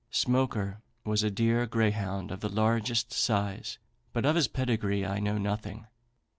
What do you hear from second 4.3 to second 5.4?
his pedigree I know